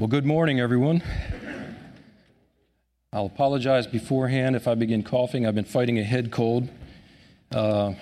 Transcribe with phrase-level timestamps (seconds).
[0.00, 1.02] Well, good morning, everyone.
[3.12, 5.44] I'll apologize beforehand if I begin coughing.
[5.44, 6.70] I've been fighting a head cold.
[7.52, 7.92] Uh,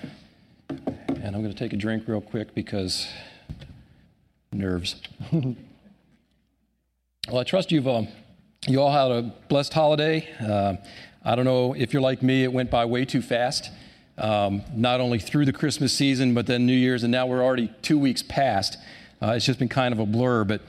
[0.68, 3.08] and I'm going to take a drink real quick because
[4.52, 4.94] nerves.
[5.32, 5.56] well,
[7.34, 8.02] I trust you've uh,
[8.68, 10.28] you all had a blessed holiday.
[10.40, 10.76] Uh,
[11.24, 13.72] I don't know if you're like me; it went by way too fast.
[14.16, 17.72] Um, not only through the Christmas season, but then New Year's, and now we're already
[17.82, 18.78] two weeks past.
[19.20, 20.44] Uh, it's just been kind of a blur.
[20.44, 20.60] But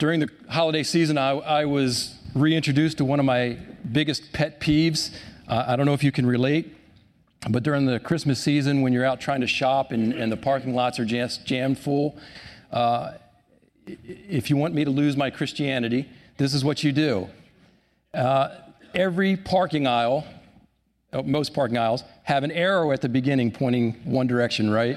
[0.00, 3.58] during the holiday season, I, I was reintroduced to one of my
[3.92, 5.14] biggest pet peeves.
[5.46, 6.74] Uh, I don't know if you can relate,
[7.50, 10.74] but during the Christmas season, when you're out trying to shop and, and the parking
[10.74, 12.16] lots are just jammed full,
[12.72, 13.12] uh,
[13.86, 17.28] if you want me to lose my Christianity, this is what you do.
[18.14, 18.54] Uh,
[18.94, 20.24] every parking aisle,
[21.12, 24.96] uh, most parking aisles, have an arrow at the beginning pointing one direction, right?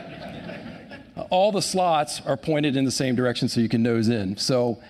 [1.29, 4.37] All the slots are pointed in the same direction so you can nose in.
[4.37, 4.81] So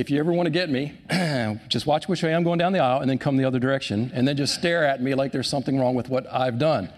[0.00, 0.94] if you ever want to get me,
[1.68, 4.10] just watch which way I'm going down the aisle and then come the other direction
[4.14, 6.88] and then just stare at me like there's something wrong with what I've done.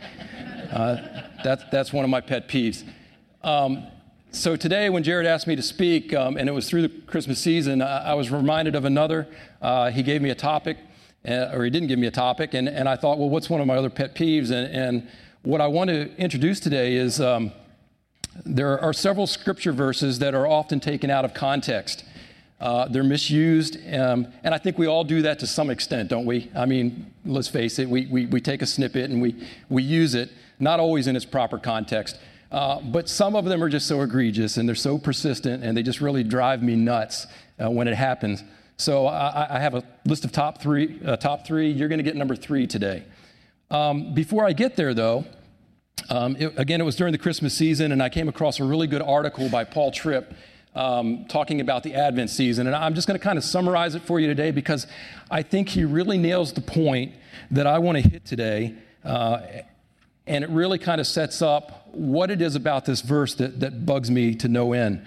[0.70, 2.84] Uh, that, that's one of my pet peeves.
[3.42, 3.84] Um,
[4.30, 7.40] so today, when Jared asked me to speak, um, and it was through the Christmas
[7.40, 9.27] season, I, I was reminded of another.
[9.60, 10.78] Uh, he gave me a topic,
[11.28, 13.60] uh, or he didn't give me a topic, and, and I thought, well, what's one
[13.60, 14.52] of my other pet peeves?
[14.52, 15.08] And, and
[15.42, 17.50] what I want to introduce today is um,
[18.46, 22.05] there are several scripture verses that are often taken out of context.
[22.62, 26.24] Uh, they're misused, um, and I think we all do that to some extent, don't
[26.24, 26.48] we?
[26.55, 29.34] I mean, let's face it, we, we, we take a snippet and we,
[29.68, 32.20] we use it, not always in its proper context.
[32.52, 35.83] Uh, but some of them are just so egregious and they're so persistent and they
[35.83, 37.27] just really drive me nuts
[37.60, 38.44] uh, when it happens.
[38.77, 41.00] So I, I, have a list of top three.
[41.05, 41.68] Uh, top three.
[41.68, 43.02] You're going to get number three today.
[43.72, 45.24] Um, before I get there, though,
[46.10, 48.86] um, it, again, it was during the Christmas season, and I came across a really
[48.86, 50.33] good article by Paul Tripp
[50.74, 52.66] um, talking about the Advent season.
[52.66, 54.86] And I'm just going to kind of summarize it for you today because
[55.30, 57.12] I think he really nails the point
[57.50, 58.74] that I want to hit today.
[59.04, 59.40] Uh,
[60.26, 63.84] and it really kind of sets up what it is about this verse that, that
[63.84, 65.05] bugs me to no end.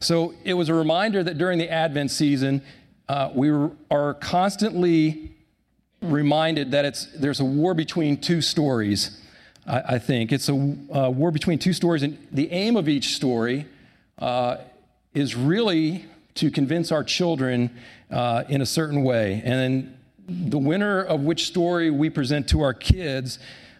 [0.00, 2.62] So it was a reminder that during the Advent season,
[3.08, 3.50] uh, we
[3.90, 5.32] are constantly
[6.02, 9.20] reminded that it's, there's a war between two stories,
[9.66, 10.32] I, I think.
[10.32, 13.66] It's a uh, war between two stories, and the aim of each story
[14.18, 14.58] uh,
[15.16, 16.04] is really
[16.34, 17.70] to convince our children
[18.10, 19.40] uh, in a certain way.
[19.44, 19.96] And
[20.28, 23.38] the winner of which story we present to our kids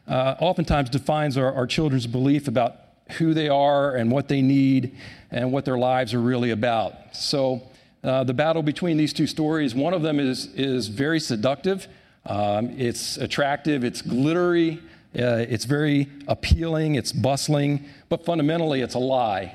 [0.08, 2.76] uh, oftentimes defines our, our children's belief about
[3.19, 4.96] who they are and what they need
[5.30, 7.14] and what their lives are really about.
[7.14, 7.62] So,
[8.02, 11.88] uh, the battle between these two stories, one of them is, is very seductive,
[12.25, 14.80] um, it's attractive, it's glittery,
[15.19, 19.54] uh, it's very appealing, it's bustling, but fundamentally it's a lie.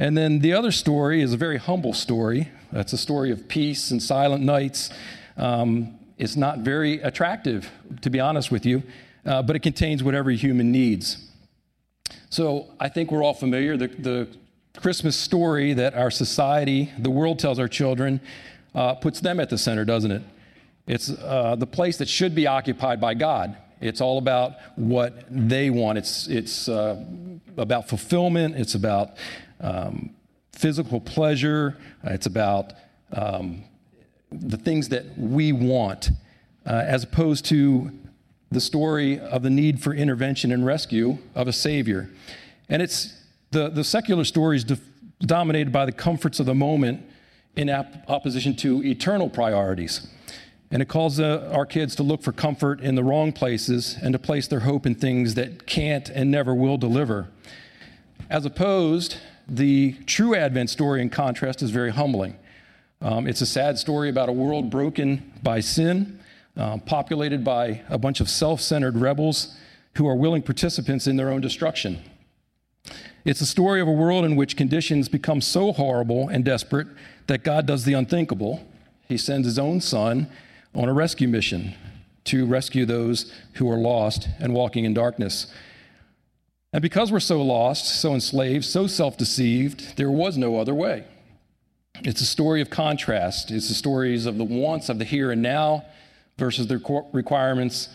[0.00, 2.48] And then the other story is a very humble story.
[2.72, 4.88] That's a story of peace and silent nights.
[5.36, 8.82] Um, it's not very attractive, to be honest with you,
[9.26, 11.28] uh, but it contains what every human needs.
[12.30, 13.76] So I think we're all familiar.
[13.76, 14.28] The, the
[14.80, 18.22] Christmas story that our society, the world tells our children,
[18.74, 20.22] uh, puts them at the center, doesn't it?
[20.86, 23.54] It's uh, the place that should be occupied by God.
[23.82, 25.98] It's all about what they want.
[25.98, 27.04] It's, it's uh,
[27.58, 28.56] about fulfillment.
[28.56, 29.10] It's about
[29.60, 30.10] um,
[30.52, 32.72] physical pleasure, uh, it's about
[33.12, 33.64] um,
[34.30, 36.10] the things that we want,
[36.66, 37.90] uh, as opposed to
[38.50, 42.10] the story of the need for intervention and rescue of a Savior.
[42.68, 43.16] And it's
[43.50, 44.64] the, the secular story is
[45.20, 47.04] dominated by the comforts of the moment
[47.56, 50.06] in ap- opposition to eternal priorities.
[50.70, 54.12] And it calls uh, our kids to look for comfort in the wrong places and
[54.12, 57.28] to place their hope in things that can't and never will deliver.
[58.28, 59.16] As opposed
[59.50, 62.36] the true Advent story, in contrast, is very humbling.
[63.02, 66.20] Um, it's a sad story about a world broken by sin,
[66.56, 69.56] uh, populated by a bunch of self centered rebels
[69.96, 71.98] who are willing participants in their own destruction.
[73.24, 76.86] It's a story of a world in which conditions become so horrible and desperate
[77.26, 78.66] that God does the unthinkable.
[79.08, 80.30] He sends his own son
[80.74, 81.74] on a rescue mission
[82.24, 85.52] to rescue those who are lost and walking in darkness.
[86.72, 91.04] And because we're so lost, so enslaved, so self deceived, there was no other way.
[92.02, 93.50] It's a story of contrast.
[93.50, 95.84] It's the stories of the wants of the here and now
[96.38, 97.88] versus the requirements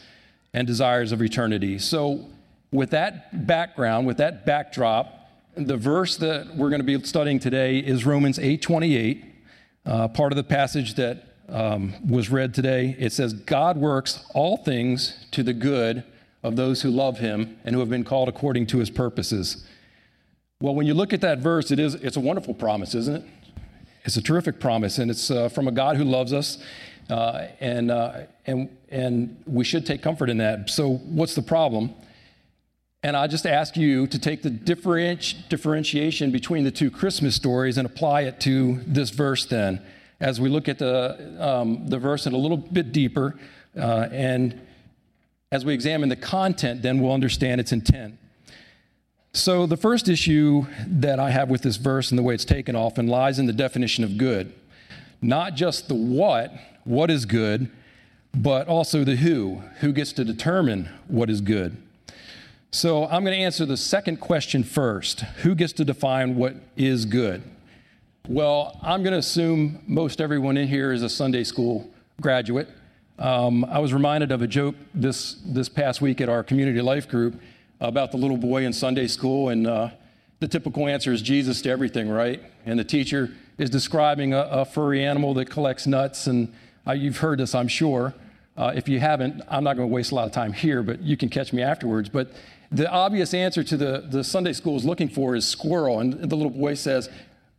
[0.54, 1.80] and desires of eternity.
[1.80, 2.25] So,
[2.72, 7.80] with that background, with that backdrop, the verse that we're going to be studying today
[7.80, 9.24] is Romans 8:28,
[9.86, 12.94] uh, part of the passage that um, was read today.
[13.00, 16.04] It says, "God works all things to the good
[16.45, 19.65] of those who love him and who have been called according to his purposes.
[20.62, 23.24] Well, when you look at that verse, it is, it's a wonderful promise, isn't it?
[24.03, 26.59] It's a terrific promise, and it's uh, from a God who loves us,
[27.09, 30.69] uh, and, uh, and, and we should take comfort in that.
[30.69, 31.95] So, what's the problem?
[33.01, 37.80] And I just ask you to take the differenti- differentiation between the two Christmas stories
[37.80, 39.81] and apply it to this verse then,
[40.19, 43.36] as we look at the, um, the verse in a little bit deeper.
[43.75, 44.62] Uh, and
[45.51, 48.18] as we examine the content, then we'll understand its intent.
[49.33, 52.75] So, the first issue that I have with this verse and the way it's taken
[52.75, 54.53] often lies in the definition of good.
[55.21, 56.53] Not just the what,
[56.86, 57.69] what is good,
[58.33, 61.77] but also the who, who gets to determine what is good.
[62.71, 67.06] So I'm going to answer the second question first Who gets to define what is
[67.06, 67.44] good?
[68.27, 71.89] Well, I'm going to assume most everyone in here is a Sunday school
[72.21, 72.69] graduate.
[73.17, 77.07] Um, I was reminded of a joke this, this past week at our community life
[77.07, 77.39] group
[77.79, 79.89] about the little boy in Sunday school, and uh,
[80.39, 82.44] the typical answer is Jesus to everything, right?
[82.65, 86.53] And the teacher is describing a, a furry animal that collects nuts, and
[86.85, 88.13] uh, you've heard this, I'm sure.
[88.57, 91.01] Uh, if you haven't, I'm not going to waste a lot of time here, but
[91.01, 92.09] you can catch me afterwards.
[92.09, 92.31] But
[92.69, 96.00] the obvious answer to the, the Sunday school is looking for is squirrel.
[96.00, 97.09] And the little boy says,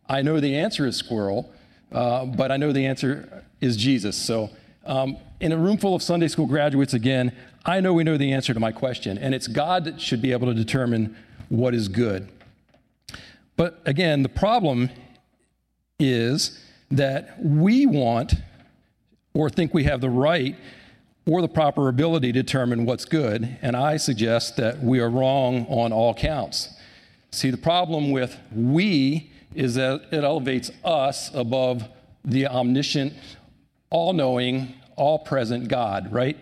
[0.08, 1.52] I know the answer is squirrel,
[1.92, 4.16] uh, but I know the answer is Jesus.
[4.16, 4.50] So,
[4.86, 7.32] um, in a room full of Sunday school graduates, again,
[7.64, 10.32] I know we know the answer to my question, and it's God that should be
[10.32, 11.16] able to determine
[11.48, 12.28] what is good.
[13.56, 14.90] But again, the problem
[15.98, 18.34] is that we want
[19.34, 20.56] or think we have the right
[21.26, 25.66] or the proper ability to determine what's good, and I suggest that we are wrong
[25.68, 26.70] on all counts.
[27.32, 31.88] See, the problem with we is that it elevates us above
[32.24, 33.14] the omniscient,
[33.90, 36.36] all knowing, all present God, right?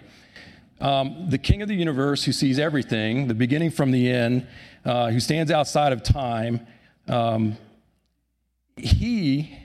[0.80, 4.46] Um, the king of the universe who sees everything, the beginning from the end,
[4.84, 6.66] uh, who stands outside of time,
[7.08, 7.56] um,
[8.76, 9.58] he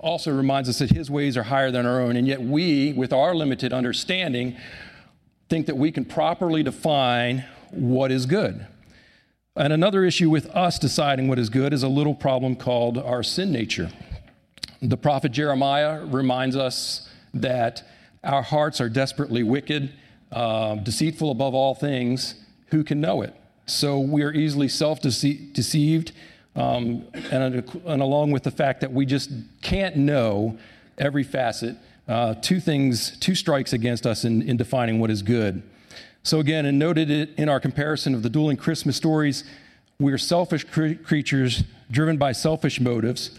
[0.00, 3.12] also reminds us that his ways are higher than our own, and yet we, with
[3.12, 4.56] our limited understanding,
[5.48, 8.66] think that we can properly define what is good.
[9.54, 13.22] And another issue with us deciding what is good is a little problem called our
[13.22, 13.90] sin nature.
[14.82, 17.82] The prophet Jeremiah reminds us that
[18.24, 19.92] our hearts are desperately wicked,
[20.32, 22.34] uh, deceitful above all things.
[22.68, 23.34] Who can know it?
[23.66, 26.12] So we are easily self deceived
[26.56, 29.30] um, and, and, along with the fact that we just
[29.60, 30.58] can't know
[30.96, 31.76] every facet,
[32.08, 35.62] uh, two things, two strikes against us in, in defining what is good.
[36.22, 39.44] So, again, and noted it in our comparison of the dueling Christmas stories,
[40.00, 43.38] we are selfish cre- creatures driven by selfish motives.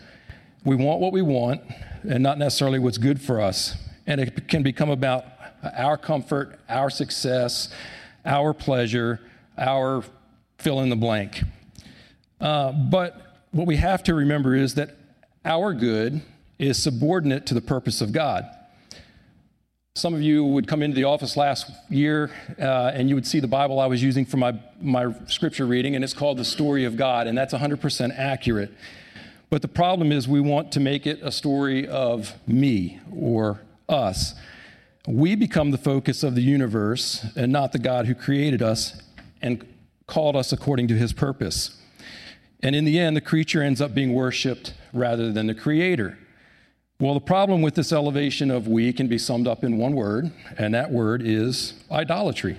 [0.63, 1.61] We want what we want
[2.03, 3.75] and not necessarily what's good for us.
[4.05, 5.25] And it can become about
[5.75, 7.69] our comfort, our success,
[8.25, 9.19] our pleasure,
[9.57, 10.03] our
[10.57, 11.41] fill in the blank.
[12.39, 14.95] Uh, but what we have to remember is that
[15.45, 16.21] our good
[16.59, 18.45] is subordinate to the purpose of God.
[19.95, 23.39] Some of you would come into the office last year uh, and you would see
[23.39, 26.85] the Bible I was using for my, my scripture reading, and it's called The Story
[26.85, 28.71] of God, and that's 100% accurate.
[29.49, 34.35] But the problem is, we want to make it a story of me or us.
[35.07, 39.01] We become the focus of the universe and not the God who created us
[39.41, 39.65] and
[40.05, 41.81] called us according to his purpose.
[42.61, 46.17] And in the end, the creature ends up being worshiped rather than the creator.
[46.99, 50.31] Well, the problem with this elevation of we can be summed up in one word,
[50.57, 52.57] and that word is idolatry.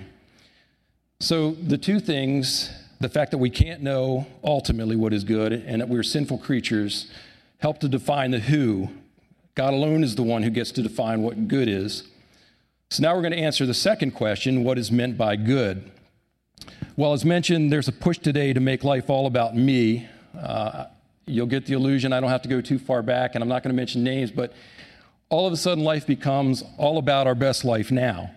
[1.19, 5.81] So, the two things, the fact that we can't know ultimately what is good and
[5.81, 7.09] that we're sinful creatures,
[7.59, 8.89] help to define the who.
[9.55, 12.03] God alone is the one who gets to define what good is.
[12.89, 15.91] So, now we're going to answer the second question what is meant by good?
[16.97, 20.07] Well, as mentioned, there's a push today to make life all about me.
[20.37, 20.85] Uh,
[21.25, 23.63] you'll get the illusion I don't have to go too far back, and I'm not
[23.63, 24.53] going to mention names, but
[25.29, 28.31] all of a sudden life becomes all about our best life now.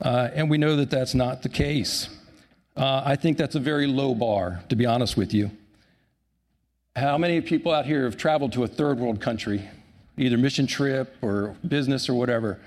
[0.00, 2.08] Uh, and we know that that's not the case.
[2.76, 5.50] Uh, I think that's a very low bar, to be honest with you.
[6.96, 9.68] How many people out here have traveled to a third world country,
[10.16, 12.60] either mission trip or business or whatever?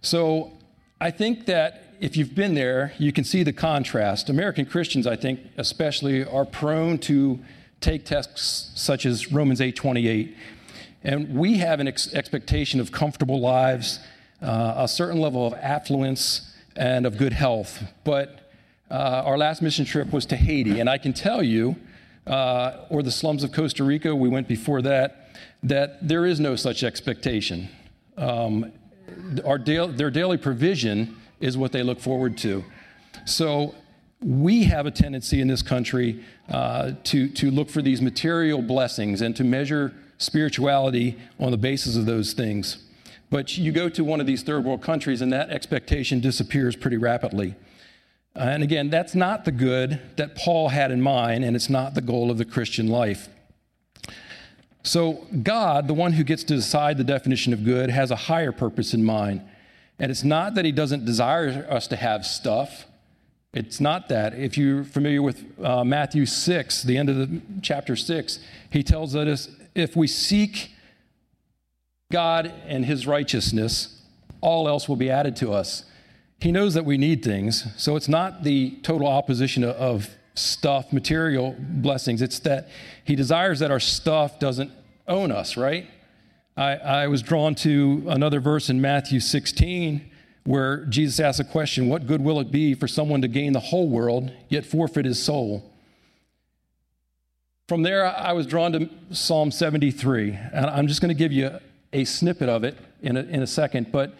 [0.00, 0.52] So
[1.00, 4.28] I think that if you've been there, you can see the contrast.
[4.28, 7.40] American Christians, I think, especially, are prone to
[7.80, 10.36] take texts such as Romans 8:28,
[11.02, 14.00] and we have an ex- expectation of comfortable lives,
[14.40, 17.84] uh, a certain level of affluence, and of good health.
[18.04, 18.43] But
[18.94, 21.74] uh, our last mission trip was to Haiti, and I can tell you,
[22.28, 25.30] uh, or the slums of Costa Rica, we went before that,
[25.64, 27.68] that there is no such expectation.
[28.16, 28.70] Um,
[29.44, 32.64] our da- their daily provision is what they look forward to.
[33.24, 33.74] So
[34.22, 39.22] we have a tendency in this country uh, to, to look for these material blessings
[39.22, 42.84] and to measure spirituality on the basis of those things.
[43.28, 46.96] But you go to one of these third world countries, and that expectation disappears pretty
[46.96, 47.56] rapidly.
[48.34, 52.00] And again, that's not the good that Paul had in mind, and it's not the
[52.00, 53.28] goal of the Christian life.
[54.82, 58.52] So, God, the one who gets to decide the definition of good, has a higher
[58.52, 59.42] purpose in mind.
[59.98, 62.86] And it's not that he doesn't desire us to have stuff.
[63.54, 64.34] It's not that.
[64.34, 69.14] If you're familiar with uh, Matthew 6, the end of the chapter 6, he tells
[69.14, 70.72] us if we seek
[72.12, 74.02] God and his righteousness,
[74.40, 75.84] all else will be added to us.
[76.44, 77.64] He knows that we need things.
[77.78, 82.20] So it's not the total opposition of stuff, material blessings.
[82.20, 82.68] It's that
[83.02, 84.70] he desires that our stuff doesn't
[85.08, 85.88] own us, right?
[86.54, 90.10] I, I was drawn to another verse in Matthew 16
[90.44, 93.60] where Jesus asks a question What good will it be for someone to gain the
[93.60, 95.72] whole world, yet forfeit his soul?
[97.70, 101.58] From there, I was drawn to Psalm 73, and I'm just going to give you
[101.94, 103.90] a snippet of it in a, in a second.
[103.90, 104.14] But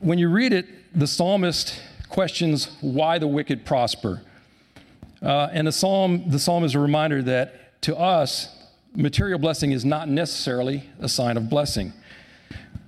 [0.00, 0.66] when you read it,
[0.98, 4.22] the psalmist questions why the wicked prosper.
[5.22, 8.48] Uh, and the psalm, the psalm is a reminder that to us,
[8.94, 11.92] material blessing is not necessarily a sign of blessing.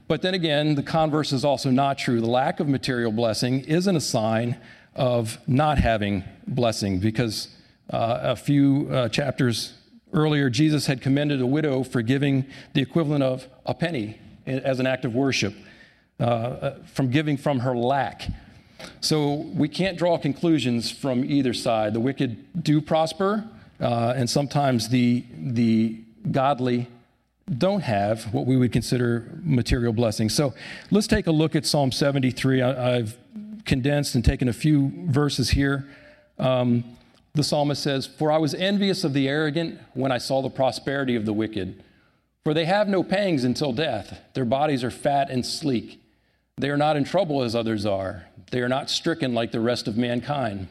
[0.08, 2.20] But then again, the converse is also not true.
[2.20, 4.58] The lack of material blessing isn't a sign
[4.94, 7.48] of not having blessing, because
[7.90, 9.74] uh, a few uh, chapters
[10.12, 14.86] earlier, Jesus had commended a widow for giving the equivalent of a penny as an
[14.86, 15.54] act of worship
[16.22, 18.28] uh, from giving from her lack.
[19.00, 21.94] So we can't draw conclusions from either side.
[21.94, 23.44] The wicked do prosper,
[23.80, 26.00] uh, and sometimes the, the
[26.30, 26.88] godly
[27.58, 30.34] don't have what we would consider material blessings.
[30.34, 30.54] So
[30.90, 32.62] let's take a look at Psalm 73.
[32.62, 33.16] I, have
[33.64, 35.88] condensed and taken a few verses here.
[36.38, 36.84] Um,
[37.34, 41.16] the psalmist says, For I was envious of the arrogant when I saw the prosperity
[41.16, 41.82] of the wicked.
[42.44, 44.18] For they have no pangs until death.
[44.34, 46.01] Their bodies are fat and sleek.
[46.56, 48.26] They are not in trouble as others are.
[48.50, 50.68] They are not stricken like the rest of mankind.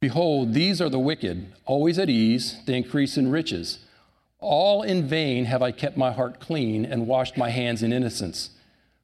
[0.00, 3.78] Behold, these are the wicked, always at ease, they increase in riches.
[4.40, 8.50] All in vain have I kept my heart clean and washed my hands in innocence.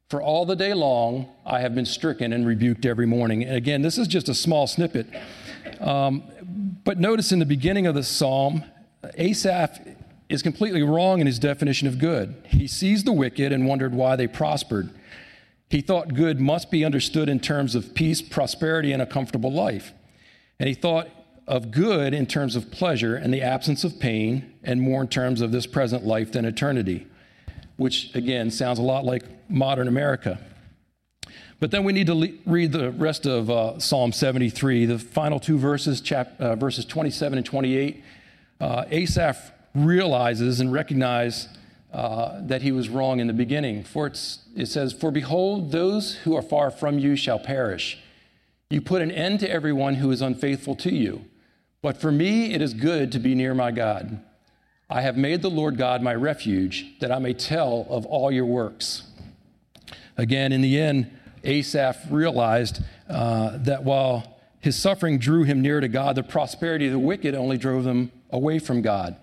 [0.09, 3.43] For all the day long I have been stricken and rebuked every morning.
[3.43, 5.07] And again, this is just a small snippet.
[5.79, 6.23] Um,
[6.83, 8.65] but notice in the beginning of the psalm,
[9.15, 9.79] Asaph
[10.27, 12.35] is completely wrong in his definition of good.
[12.45, 14.89] He sees the wicked and wondered why they prospered.
[15.69, 19.93] He thought good must be understood in terms of peace, prosperity, and a comfortable life.
[20.59, 21.09] And he thought
[21.47, 25.41] of good in terms of pleasure and the absence of pain, and more in terms
[25.41, 27.07] of this present life than eternity,
[27.77, 30.39] which again sounds a lot like modern America.
[31.59, 35.39] But then we need to le- read the rest of uh, Psalm 73, the final
[35.39, 38.03] two verses, chap- uh, verses 27 and 28.
[38.61, 41.49] Uh, Asaph realizes and recognizes
[41.91, 43.83] uh, that he was wrong in the beginning.
[43.83, 47.97] For it says, For behold, those who are far from you shall perish.
[48.69, 51.25] You put an end to everyone who is unfaithful to you.
[51.81, 54.21] But for me, it is good to be near my God.
[54.89, 58.45] I have made the Lord God my refuge, that I may tell of all your
[58.45, 59.03] works.
[60.17, 61.09] Again, in the end,
[61.43, 66.91] Asaph realized uh, that while his suffering drew him near to God, the prosperity of
[66.91, 69.15] the wicked only drove them away from God.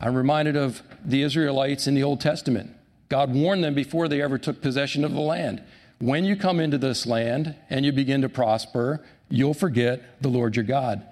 [0.00, 2.74] I'm reminded of the Israelites in the Old Testament.
[3.10, 5.62] God warned them before they ever took possession of the land.
[5.98, 10.56] When you come into this land and you begin to prosper, you'll forget the Lord
[10.56, 11.02] your God.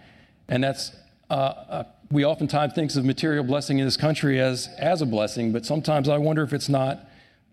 [0.48, 0.92] And that's,
[1.28, 5.52] uh, uh, we oftentimes think of material blessing in this country as, as a blessing,
[5.52, 7.06] but sometimes I wonder if it's not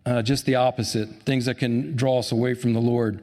[0.06, 3.22] uh, just the opposite things that can draw us away from the Lord.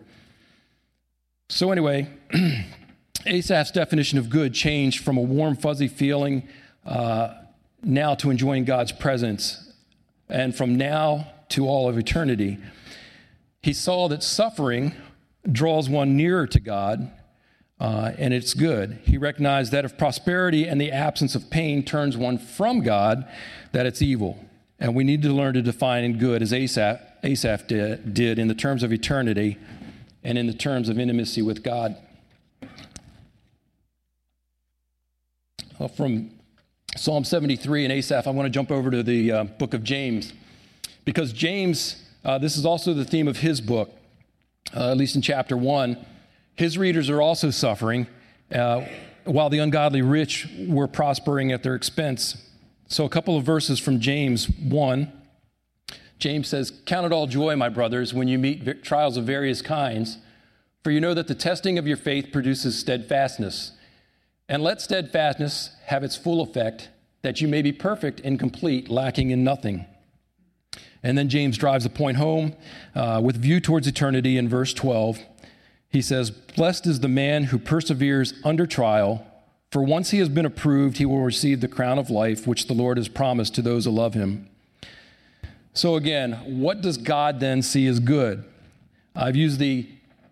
[1.49, 2.09] So, anyway,
[3.27, 6.49] Asaph's definition of good changed from a warm, fuzzy feeling
[6.85, 7.35] uh,
[7.83, 9.73] now to enjoying God's presence,
[10.29, 12.59] and from now to all of eternity.
[13.63, 14.95] He saw that suffering
[15.51, 17.11] draws one nearer to God,
[17.81, 19.01] uh, and it's good.
[19.05, 23.29] He recognized that if prosperity and the absence of pain turns one from God,
[23.73, 24.39] that it's evil.
[24.79, 28.55] And we need to learn to define good as Asaph, Asaph did, did in the
[28.55, 29.59] terms of eternity
[30.25, 31.97] and in the terms of intimacy with God.
[35.79, 36.31] Well, from
[36.95, 40.35] Psalm 73 and Asaph, I want to jump over to the uh, book of James.
[41.07, 43.91] Because James, uh, this is also the theme of his book,
[44.77, 45.97] uh, at least in chapter 1.
[46.55, 48.07] His readers are also suffering,
[48.55, 48.85] uh,
[49.25, 52.51] while the ungodly rich were prospering at their expense.
[52.89, 55.11] So, a couple of verses from James 1.
[56.19, 60.19] James says, Count it all joy, my brothers, when you meet trials of various kinds,
[60.85, 63.73] for you know that the testing of your faith produces steadfastness.
[64.53, 66.91] And let steadfastness have its full effect,
[67.23, 69.87] that you may be perfect and complete, lacking in nothing.
[71.03, 72.55] And then James drives the point home
[72.95, 75.21] uh, with view towards eternity in verse 12.
[75.89, 79.27] He says, Blessed is the man who perseveres under trial,
[79.71, 82.75] for once he has been approved, he will receive the crown of life which the
[82.75, 84.51] Lord has promised to those who love him.
[85.73, 88.45] So, again, what does God then see as good?
[89.17, 89.89] I've used the,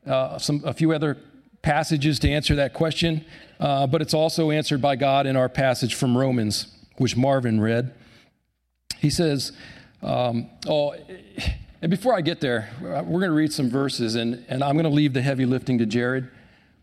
[0.07, 1.17] uh, some, a few other
[1.62, 3.25] passages to answer that question,
[3.59, 7.95] uh, but it's also answered by God in our passage from Romans, which Marvin read.
[8.99, 9.52] He says,
[10.02, 10.95] um, oh,
[11.83, 14.85] and before I get there, we're going to read some verses, and, and I'm going
[14.85, 16.31] to leave the heavy lifting to Jared.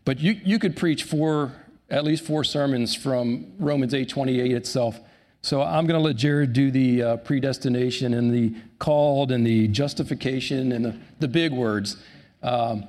[0.04, 1.52] But you, you could preach four,
[1.90, 4.98] at least four sermons from Romans 8:28 itself.
[5.42, 9.68] So I'm going to let Jared do the uh, predestination and the called and the
[9.68, 11.96] justification and the, the big words.
[12.42, 12.86] Um,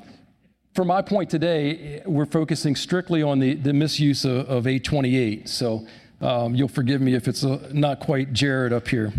[0.74, 5.50] for my point today, we're focusing strictly on the, the misuse of, of 828.
[5.50, 5.88] So
[6.22, 9.12] um, you'll forgive me if it's a, uh, not quite Jared up here.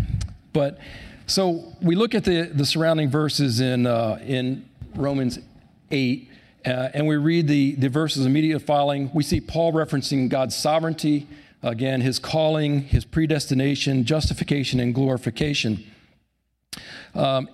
[0.53, 0.79] But
[1.27, 5.39] so we look at the, the surrounding verses in, uh, in Romans
[5.89, 6.29] 8,
[6.65, 9.09] uh, and we read the, the verses immediately following.
[9.13, 11.27] We see Paul referencing God's sovereignty,
[11.63, 15.83] again, his calling, his predestination, justification, and glorification.
[17.13, 17.49] Um,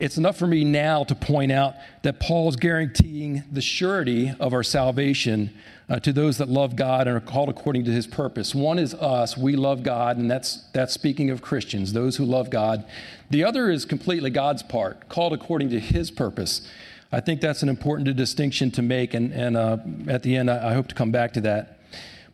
[0.00, 4.52] it's enough for me now to point out that Paul is guaranteeing the surety of
[4.52, 5.50] our salvation
[5.88, 8.54] uh, to those that love God and are called according to his purpose.
[8.54, 12.48] One is us, we love God, and that's, that's speaking of Christians, those who love
[12.48, 12.84] God.
[13.30, 16.68] The other is completely God's part, called according to his purpose.
[17.10, 20.70] I think that's an important distinction to make, and, and uh, at the end, I,
[20.70, 21.78] I, hope to come back to that.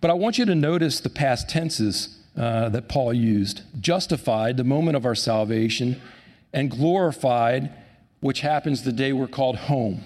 [0.01, 4.65] But I want you to notice the past tenses uh, that Paul used justified, the
[4.65, 6.03] moment of our salvation
[6.55, 7.71] and glorified,
[8.21, 10.03] which happens the day we're called home.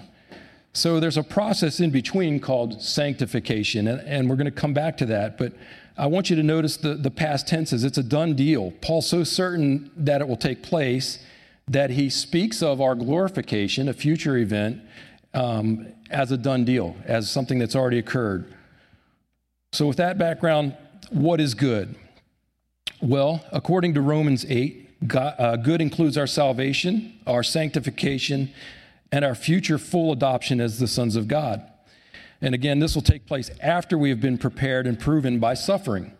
[0.73, 4.97] So there's a process in between called sanctification, and, and we're going to come back
[4.97, 5.37] to that.
[5.37, 5.53] But
[5.97, 7.83] I want you to notice the, the past tenses.
[7.83, 8.71] It's a done deal.
[8.81, 11.23] Paul's so certain that it will take place
[11.67, 14.81] that he speaks of our glorification, a future event,
[15.35, 18.51] um, as a done deal, as something that's already occurred.
[19.71, 20.75] So, with that background,
[21.11, 21.95] what is good?
[23.01, 28.51] Well, according to Romans 8, God, uh, good includes our salvation, our sanctification,
[29.11, 31.63] and our future full adoption as the sons of God.
[32.41, 36.13] And again, this will take place after we have been prepared and proven by suffering.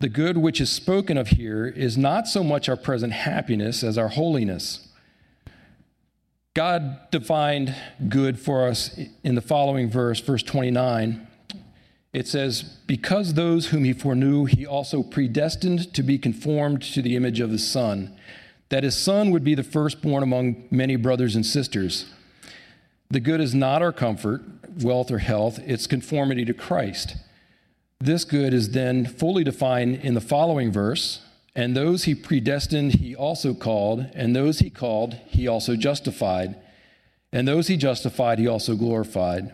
[0.00, 3.98] The good which is spoken of here is not so much our present happiness as
[3.98, 4.88] our holiness.
[6.54, 7.74] God defined
[8.08, 11.27] good for us in the following verse, verse 29.
[12.12, 17.16] It says, Because those whom he foreknew, he also predestined to be conformed to the
[17.16, 18.16] image of his Son,
[18.70, 22.06] that his Son would be the firstborn among many brothers and sisters.
[23.10, 24.42] The good is not our comfort,
[24.82, 27.16] wealth, or health, it's conformity to Christ.
[28.00, 31.22] This good is then fully defined in the following verse
[31.54, 36.56] And those he predestined, he also called, and those he called, he also justified,
[37.32, 39.52] and those he justified, he also glorified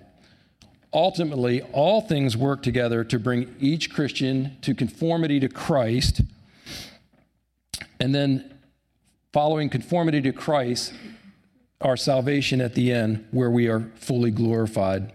[0.95, 6.23] ultimately, all things work together to bring each Christian to conformity to Christ.
[8.01, 8.55] And then,
[9.33, 10.95] following conformity to Christ,
[11.81, 15.13] our salvation at the end, where we are fully glorified.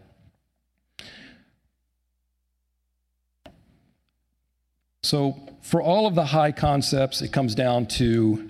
[5.01, 8.49] So, for all of the high concepts, it comes down to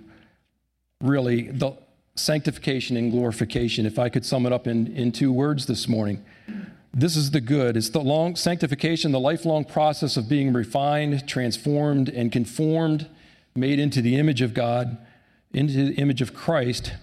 [1.02, 1.74] really the
[2.16, 3.86] sanctification and glorification.
[3.86, 6.24] If I could sum it up in, in two words this morning
[6.94, 7.78] this is the good.
[7.78, 13.08] It's the long sanctification, the lifelong process of being refined, transformed, and conformed,
[13.56, 14.98] made into the image of God,
[15.54, 16.94] into the image of Christ.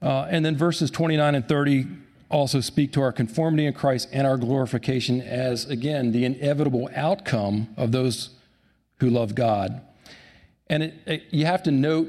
[0.00, 1.86] Uh, and then verses 29 and 30
[2.30, 7.68] also speak to our conformity in Christ and our glorification as, again, the inevitable outcome
[7.76, 8.30] of those
[8.98, 9.80] who love God.
[10.68, 12.08] And it, it, you have to note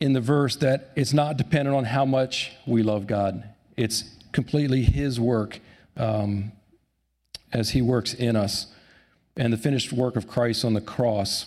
[0.00, 4.82] in the verse that it's not dependent on how much we love God, it's completely
[4.82, 5.60] His work
[5.96, 6.52] um,
[7.52, 8.66] as He works in us
[9.36, 11.46] and the finished work of Christ on the cross.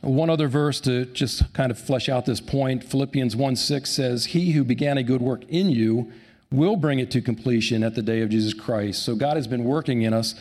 [0.00, 4.26] One other verse to just kind of flesh out this point Philippians 1 6 says,
[4.26, 6.12] He who began a good work in you
[6.50, 9.02] will bring it to completion at the day of Jesus Christ.
[9.02, 10.34] So God has been working in us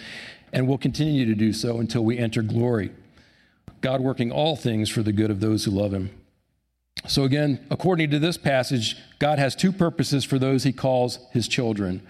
[0.52, 2.92] and will continue to do so until we enter glory.
[3.82, 6.12] God working all things for the good of those who love Him.
[7.06, 11.48] So, again, according to this passage, God has two purposes for those He calls His
[11.48, 12.02] children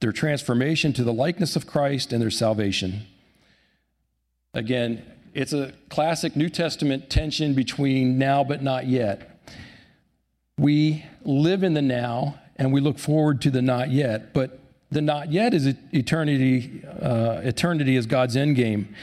[0.00, 3.06] their transformation to the likeness of Christ, and their salvation.
[4.54, 5.02] Again,
[5.34, 9.40] it's a classic New Testament tension between now but not yet.
[10.58, 14.58] We live in the now and we look forward to the not yet, but
[14.90, 16.82] the not yet is eternity.
[16.86, 18.94] Uh, eternity is God's end game,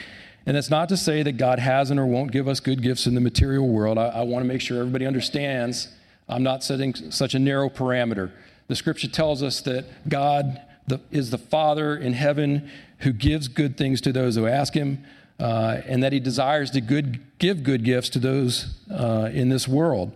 [0.46, 3.14] And that's not to say that God hasn't or won't give us good gifts in
[3.14, 3.96] the material world.
[3.96, 5.88] I, I want to make sure everybody understands
[6.28, 8.32] I'm not setting such a narrow parameter.
[8.68, 13.76] The scripture tells us that God the, is the Father in heaven who gives good
[13.76, 15.04] things to those who ask Him,
[15.38, 19.66] uh, and that He desires to good, give good gifts to those uh, in this
[19.66, 20.12] world.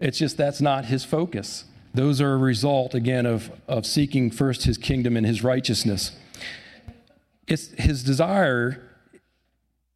[0.00, 1.64] It's just that's not His focus.
[1.94, 6.12] Those are a result, again, of, of seeking first His kingdom and His righteousness.
[7.46, 8.82] It's, his desire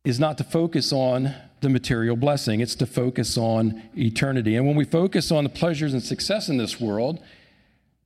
[0.04, 4.56] is not to focus on the material blessing, it's to focus on eternity.
[4.56, 7.22] And when we focus on the pleasures and success in this world,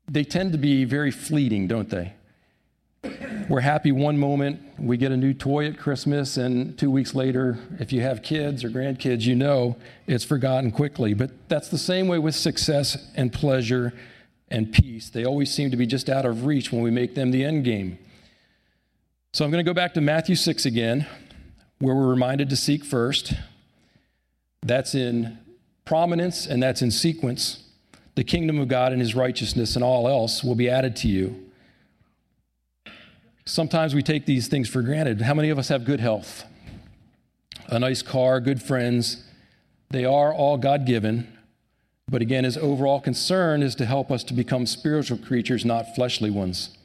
[0.08, 2.14] they tend to be very fleeting, don't they?
[3.48, 7.58] We're happy one moment, we get a new toy at Christmas, and two weeks later,
[7.78, 11.12] if you have kids or grandkids, you know it's forgotten quickly.
[11.12, 13.92] But that's the same way with success and pleasure
[14.48, 15.10] and peace.
[15.10, 17.64] They always seem to be just out of reach when we make them the end
[17.64, 17.98] game.
[19.34, 21.06] So I'm going to go back to Matthew 6 again,
[21.80, 23.34] where we're reminded to seek first.
[24.62, 25.38] That's in
[25.84, 27.63] prominence and that's in sequence
[28.14, 31.50] the kingdom of God and his righteousness, and all else will be added to you.
[33.44, 35.20] Sometimes we take these things for granted.
[35.22, 36.44] How many of us have good health?
[37.68, 39.24] A nice car, good friends.
[39.90, 41.28] They are all God given.
[42.08, 46.30] But again, his overall concern is to help us to become spiritual creatures, not fleshly
[46.30, 46.76] ones.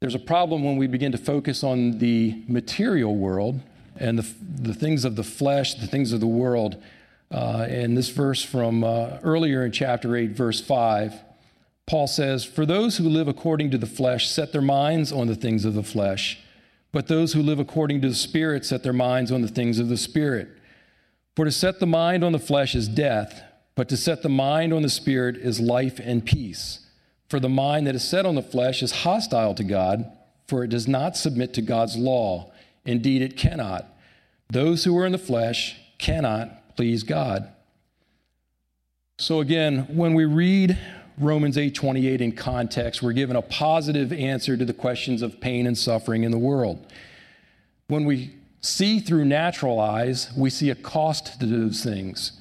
[0.00, 3.60] There's a problem when we begin to focus on the material world
[3.98, 6.82] and the, the things of the flesh, the things of the world
[7.30, 11.14] uh, in this verse from uh, earlier in chapter 8, verse 5,
[11.86, 15.34] Paul says, For those who live according to the flesh set their minds on the
[15.34, 16.40] things of the flesh,
[16.92, 19.88] but those who live according to the Spirit set their minds on the things of
[19.88, 20.48] the Spirit.
[21.34, 23.42] For to set the mind on the flesh is death,
[23.74, 26.80] but to set the mind on the Spirit is life and peace.
[27.28, 30.10] For the mind that is set on the flesh is hostile to God,
[30.46, 32.52] for it does not submit to God's law.
[32.84, 33.86] Indeed, it cannot.
[34.48, 37.48] Those who are in the flesh cannot please God.
[39.18, 40.78] So again, when we read
[41.18, 45.76] Romans 8:28 in context, we're given a positive answer to the questions of pain and
[45.76, 46.86] suffering in the world.
[47.88, 52.32] When we see through natural eyes, we see a cost to those things.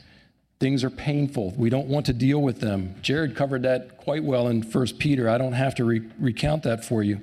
[0.60, 1.54] Things are painful.
[1.58, 2.96] We don't want to deal with them.
[3.02, 5.30] Jared covered that quite well in 1 Peter.
[5.30, 7.22] I don't have to re- recount that for you.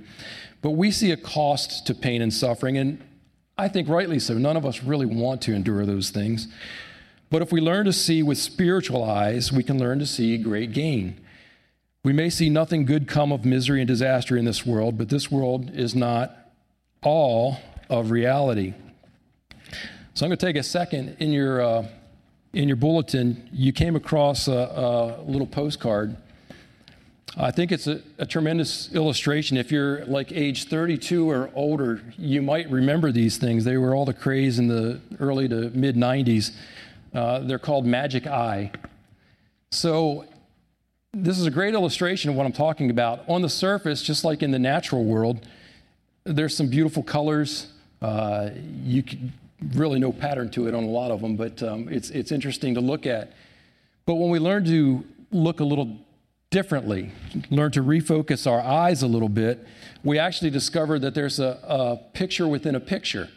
[0.60, 3.02] But we see a cost to pain and suffering, and
[3.58, 4.34] I think rightly so.
[4.34, 6.48] None of us really want to endure those things.
[7.32, 10.72] But if we learn to see with spiritual eyes, we can learn to see great
[10.72, 11.18] gain.
[12.04, 15.30] We may see nothing good come of misery and disaster in this world, but this
[15.30, 16.36] world is not
[17.02, 17.56] all
[17.88, 18.74] of reality.
[20.12, 21.88] So I'm going to take a second in your uh,
[22.52, 23.48] in your bulletin.
[23.50, 26.18] You came across a, a little postcard.
[27.34, 29.56] I think it's a, a, tremendous illustration.
[29.56, 33.64] If you're like age 32 or older, you might remember these things.
[33.64, 36.52] They were all the craze in the early to mid 90s.
[37.14, 38.70] Uh, they're called Magic Eye.
[39.70, 40.26] So,
[41.12, 43.28] this is a great illustration of what I'm talking about.
[43.28, 45.46] On the surface, just like in the natural world,
[46.24, 47.66] there's some beautiful colors.
[48.00, 48.50] Uh,
[48.82, 49.32] you can,
[49.74, 52.74] really no pattern to it on a lot of them, but um, it's, it's interesting
[52.74, 53.32] to look at.
[54.06, 55.98] But when we learn to look a little
[56.50, 57.12] differently,
[57.50, 59.66] learn to refocus our eyes a little bit,
[60.02, 63.28] we actually discover that there's a, a picture within a picture.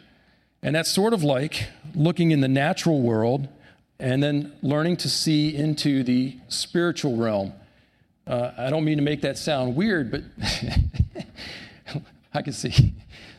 [0.62, 3.48] And that's sort of like looking in the natural world
[3.98, 7.52] and then learning to see into the spiritual realm.
[8.26, 10.22] Uh, I don't mean to make that sound weird, but
[12.34, 12.94] I can see.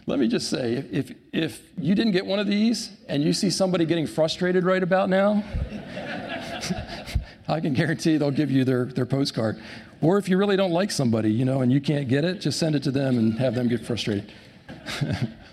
[0.05, 3.49] Let me just say if, if you didn't get one of these and you see
[3.49, 5.43] somebody getting frustrated right about now,
[7.49, 9.61] I can guarantee they'll give you their, their postcard.
[10.01, 12.57] Or if you really don't like somebody, you know, and you can't get it, just
[12.59, 14.31] send it to them and have them get frustrated.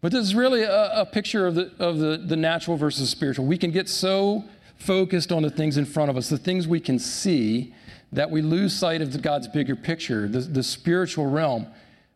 [0.00, 3.46] But this is really a, a picture of, the, of the, the natural versus spiritual.
[3.46, 4.44] We can get so
[4.76, 7.74] focused on the things in front of us, the things we can see,
[8.12, 11.66] that we lose sight of God's bigger picture, the, the spiritual realm.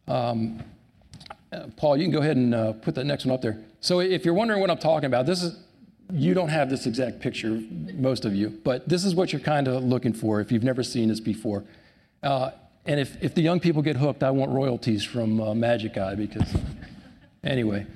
[0.08, 0.62] Um,
[1.52, 3.62] uh, Paul, you can go ahead and uh, put that next one up there.
[3.80, 5.56] So, if you're wondering what I'm talking about, this is
[6.12, 7.62] you don't have this exact picture,
[7.94, 10.82] most of you, but this is what you're kind of looking for if you've never
[10.82, 11.64] seen this before.
[12.22, 12.50] Uh,
[12.86, 16.14] and if, if the young people get hooked, I want royalties from uh, Magic Eye
[16.14, 16.54] because
[17.44, 17.86] Anyway.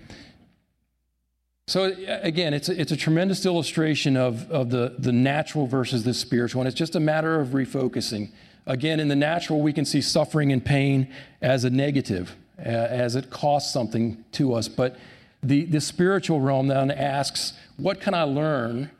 [1.66, 6.14] So again, it's a, it's a tremendous illustration of, of the, the natural versus the
[6.14, 8.30] spiritual, and it's just a matter of refocusing.
[8.66, 13.16] Again, in the natural, we can see suffering and pain as a negative, uh, as
[13.16, 14.68] it costs something to us.
[14.68, 14.96] But
[15.42, 18.90] the, the spiritual realm then asks, what can I learn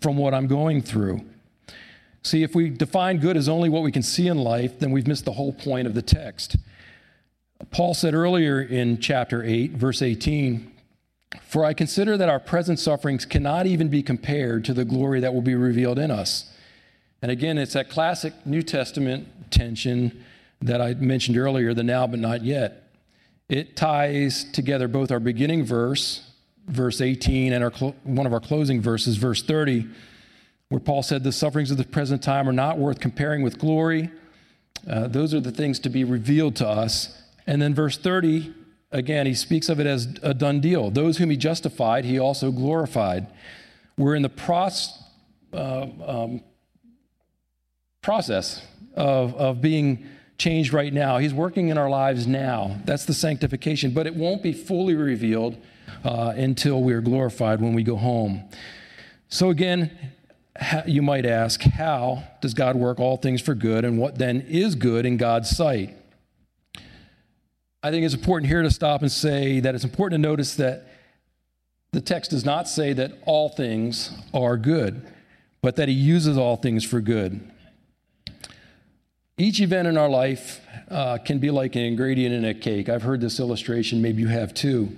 [0.00, 1.20] from what I'm going through?
[2.22, 5.06] See, if we define good as only what we can see in life, then we've
[5.06, 6.56] missed the whole point of the text.
[7.70, 10.72] Paul said earlier in chapter 8, verse 18,
[11.42, 15.34] For I consider that our present sufferings cannot even be compared to the glory that
[15.34, 16.52] will be revealed in us.
[17.20, 20.24] And again, it's that classic New Testament tension
[20.62, 22.84] that I mentioned earlier the now but not yet.
[23.48, 26.30] It ties together both our beginning verse,
[26.66, 27.70] verse 18, and our,
[28.04, 29.86] one of our closing verses, verse 30,
[30.68, 34.10] where Paul said, The sufferings of the present time are not worth comparing with glory.
[34.88, 37.20] Uh, those are the things to be revealed to us.
[37.48, 38.52] And then verse 30,
[38.92, 40.90] again, he speaks of it as a done deal.
[40.90, 43.26] Those whom he justified, he also glorified.
[43.96, 44.92] We're in the pros,
[45.54, 46.42] uh, um,
[48.02, 48.62] process
[48.94, 50.04] of, of being
[50.36, 51.16] changed right now.
[51.16, 52.82] He's working in our lives now.
[52.84, 55.56] That's the sanctification, but it won't be fully revealed
[56.04, 58.46] uh, until we're glorified when we go home.
[59.30, 59.90] So, again,
[60.86, 64.74] you might ask, how does God work all things for good, and what then is
[64.74, 65.97] good in God's sight?
[67.80, 70.86] I think it's important here to stop and say that it's important to notice that
[71.92, 75.06] the text does not say that all things are good,
[75.62, 77.40] but that He uses all things for good.
[79.36, 80.60] Each event in our life
[80.90, 82.88] uh, can be like an ingredient in a cake.
[82.88, 84.96] I've heard this illustration, maybe you have too.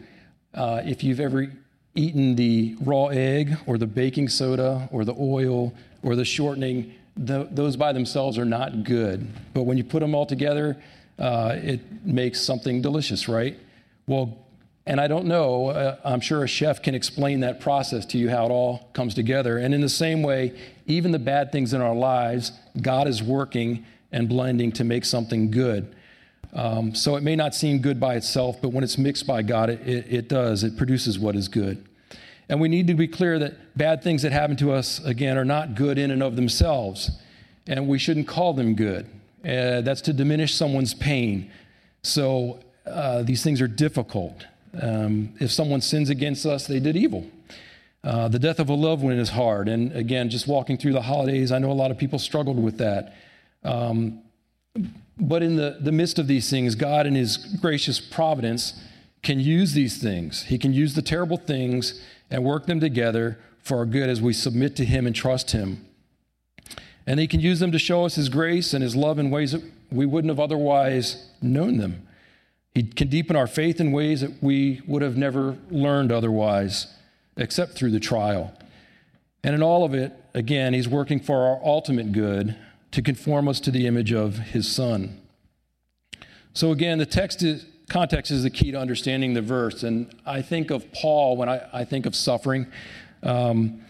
[0.54, 1.52] Uh, if you've ever
[1.94, 7.46] eaten the raw egg or the baking soda or the oil or the shortening, the,
[7.50, 9.28] those by themselves are not good.
[9.52, 10.82] But when you put them all together,
[11.20, 13.58] uh, it makes something delicious, right?
[14.06, 14.38] Well,
[14.86, 18.30] and I don't know, uh, I'm sure a chef can explain that process to you,
[18.30, 19.58] how it all comes together.
[19.58, 23.84] And in the same way, even the bad things in our lives, God is working
[24.10, 25.94] and blending to make something good.
[26.52, 29.70] Um, so it may not seem good by itself, but when it's mixed by God,
[29.70, 30.64] it, it, it, does.
[30.64, 31.86] It produces what is good.
[32.48, 35.44] And we need to be clear that bad things that happen to us, again, are
[35.44, 37.12] not good in and of themselves.
[37.68, 39.06] And we shouldn't call them good.
[39.44, 41.50] Uh, that's to diminish someone's pain.
[42.02, 44.46] So uh, these things are difficult.
[44.80, 47.26] Um, if someone sins against us, they did evil.
[48.02, 49.68] Uh, the death of a loved one is hard.
[49.68, 52.78] And again, just walking through the holidays, I know a lot of people struggled with
[52.78, 53.14] that.
[53.62, 54.22] Um,
[55.18, 58.80] but in the, the midst of these things, God, in His gracious providence,
[59.22, 60.44] can use these things.
[60.44, 62.00] He can use the terrible things
[62.30, 65.84] and work them together for our good as we submit to Him and trust Him.
[67.06, 69.52] And He can use them to show us His grace and His love in ways
[69.52, 72.06] that we wouldn't have otherwise known them.
[72.74, 76.86] He can deepen our faith in ways that we would have never learned otherwise,
[77.36, 78.56] except through the trial.
[79.42, 82.56] And in all of it, again, He's working for our ultimate good
[82.92, 85.20] to conform us to the image of his son.
[86.52, 89.82] So again, the text is, context is the key to understanding the verse.
[89.82, 92.66] And I think of Paul when I, I think of suffering.
[93.22, 93.82] Um,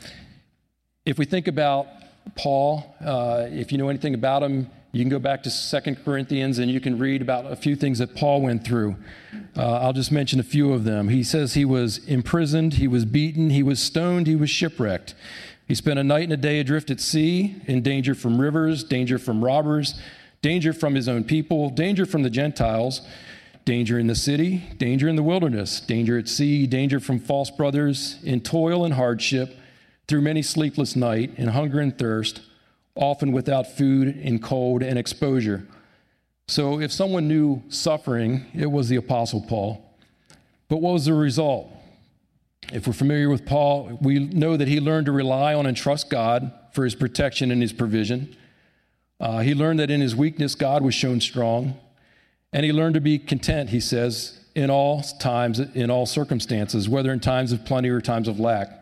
[1.06, 1.86] if we think about
[2.34, 6.58] Paul, uh, if you know anything about him, you can go back to Second Corinthians
[6.58, 8.96] and you can read about a few things that Paul went through.
[9.56, 11.08] Uh, I'll just mention a few of them.
[11.08, 15.14] He says he was imprisoned, he was beaten, he was stoned, he was shipwrecked.
[15.68, 19.18] He spent a night and a day adrift at sea, in danger from rivers, danger
[19.18, 20.00] from robbers,
[20.42, 23.02] danger from his own people, danger from the Gentiles,
[23.64, 28.18] danger in the city, danger in the wilderness, danger at sea, danger from false brothers,
[28.24, 29.56] in toil and hardship,
[30.10, 32.40] through many sleepless night, in hunger and thirst,
[32.96, 35.68] often without food, and cold and exposure.
[36.48, 39.96] So if someone knew suffering, it was the Apostle Paul.
[40.68, 41.70] But what was the result?
[42.72, 46.10] If we're familiar with Paul, we know that he learned to rely on and trust
[46.10, 48.36] God for his protection and his provision.
[49.20, 51.78] Uh, he learned that in his weakness, God was shown strong.
[52.52, 57.12] And he learned to be content, he says, in all times, in all circumstances, whether
[57.12, 58.79] in times of plenty or times of lack.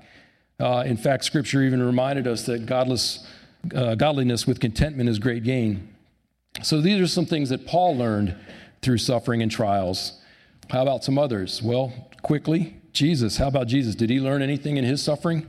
[0.61, 3.27] Uh, in fact, Scripture even reminded us that godless,
[3.75, 5.89] uh, godliness with contentment is great gain.
[6.63, 8.35] So these are some things that Paul learned
[8.83, 10.21] through suffering and trials.
[10.71, 11.63] How about some others?
[11.63, 11.93] Well,
[12.23, 13.95] quickly, Jesus, how about Jesus?
[13.95, 15.47] Did he learn anything in his suffering?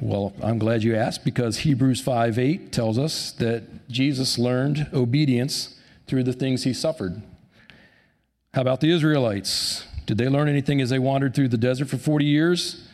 [0.00, 5.78] Well, I'm glad you asked because Hebrews 5 8 tells us that Jesus learned obedience
[6.06, 7.22] through the things he suffered.
[8.52, 9.86] How about the Israelites?
[10.06, 12.86] Did they learn anything as they wandered through the desert for 40 years?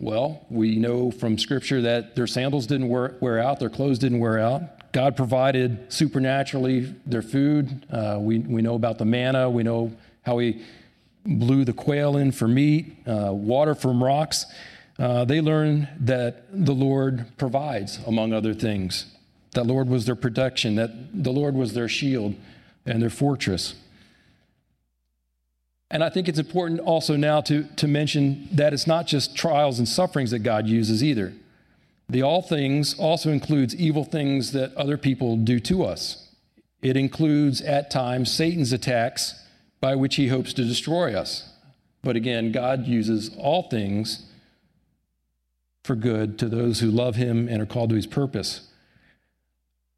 [0.00, 4.18] Well, we know from Scripture that their sandals didn't wear, wear out, their clothes didn't
[4.18, 4.92] wear out.
[4.92, 7.86] God provided supernaturally their food.
[7.90, 10.62] Uh, we, we know about the manna, we know how He
[11.24, 14.46] blew the quail in for meat, uh, water from rocks.
[14.98, 19.06] Uh, they learned that the Lord provides, among other things.
[19.52, 20.90] That Lord was their protection, that
[21.22, 22.34] the Lord was their shield
[22.84, 23.74] and their fortress.
[25.94, 29.78] And I think it's important also now to, to mention that it's not just trials
[29.78, 31.32] and sufferings that God uses either.
[32.08, 36.28] The all things also includes evil things that other people do to us.
[36.82, 39.40] It includes, at times, Satan's attacks
[39.80, 41.48] by which he hopes to destroy us.
[42.02, 44.26] But again, God uses all things
[45.84, 48.68] for good to those who love him and are called to his purpose.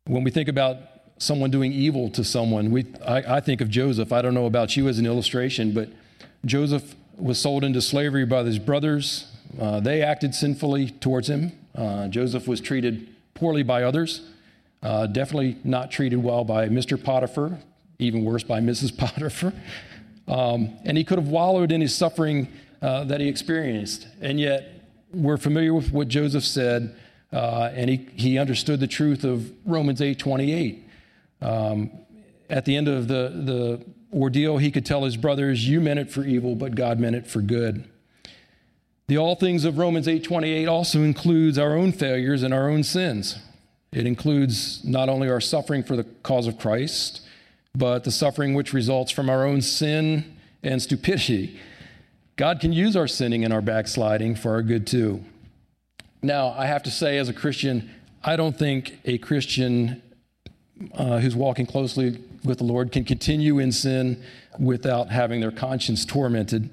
[0.04, 0.76] When we think about
[1.18, 4.12] someone doing evil to someone, we, I, I think of Joseph.
[4.12, 5.88] I don't know about you as an illustration, but
[6.44, 9.32] Joseph was sold into slavery by his brothers.
[9.58, 11.52] Uh, they acted sinfully towards him.
[11.74, 14.22] Uh, Joseph was treated poorly by others,
[14.82, 17.02] uh, definitely not treated well by Mr.
[17.02, 17.58] Potiphar,
[17.98, 18.96] even worse by Mrs.
[18.98, 19.52] Potiphar.
[20.28, 22.48] Um, and he could have wallowed in his suffering
[22.82, 24.06] uh, that he experienced.
[24.20, 24.72] And yet,
[25.12, 26.94] we're familiar with what Joseph said,
[27.32, 30.85] uh, and he, he understood the truth of Romans 8 28.
[31.40, 31.90] Um,
[32.48, 36.10] at the end of the, the ordeal, he could tell his brothers, You meant it
[36.10, 37.88] for evil, but God meant it for good.
[39.08, 43.38] The all things of Romans 8:28 also includes our own failures and our own sins.
[43.92, 47.20] It includes not only our suffering for the cause of Christ,
[47.74, 51.60] but the suffering which results from our own sin and stupidity.
[52.36, 55.24] God can use our sinning and our backsliding for our good too.
[56.20, 57.90] Now, I have to say, as a Christian,
[58.24, 60.02] I don't think a Christian
[60.94, 64.22] uh, who's walking closely with the Lord can continue in sin
[64.58, 66.70] without having their conscience tormented.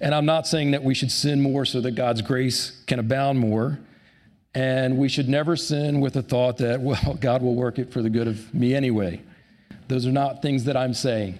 [0.00, 3.38] And I'm not saying that we should sin more so that God's grace can abound
[3.38, 3.78] more.
[4.54, 8.02] And we should never sin with the thought that, well, God will work it for
[8.02, 9.22] the good of me anyway.
[9.88, 11.38] Those are not things that I'm saying.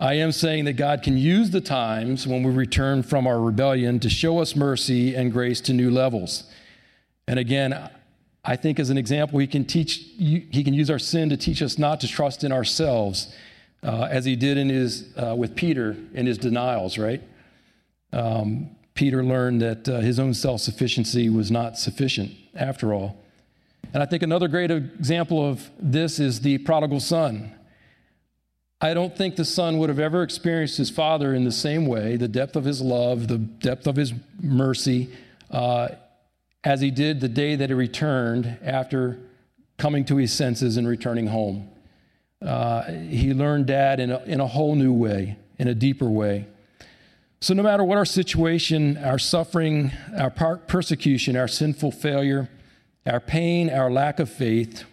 [0.00, 4.00] I am saying that God can use the times when we return from our rebellion
[4.00, 6.44] to show us mercy and grace to new levels.
[7.26, 7.90] And again,
[8.44, 11.62] I think as an example, he can teach, he can use our sin to teach
[11.62, 13.34] us not to trust in ourselves,
[13.82, 17.22] uh, as he did in his, uh, with Peter in his denials, right?
[18.12, 23.16] Um, Peter learned that uh, his own self sufficiency was not sufficient after all.
[23.92, 27.52] And I think another great example of this is the prodigal son.
[28.80, 32.16] I don't think the son would have ever experienced his father in the same way,
[32.16, 35.10] the depth of his love, the depth of his mercy,
[35.50, 35.88] uh,
[36.64, 39.20] as he did the day that he returned after
[39.76, 41.68] coming to his senses and returning home.
[42.40, 46.46] Uh, he learned dad in a, in a whole new way, in a deeper way.
[47.40, 52.48] So, no matter what our situation, our suffering, our persecution, our sinful failure,
[53.06, 54.84] our pain, our lack of faith,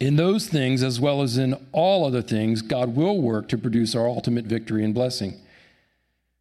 [0.00, 3.94] in those things, as well as in all other things, God will work to produce
[3.94, 5.40] our ultimate victory and blessing.